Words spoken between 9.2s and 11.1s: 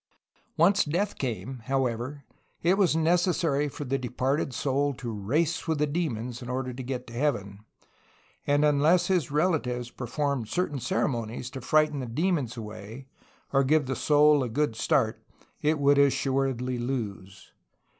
relatives performed certain cere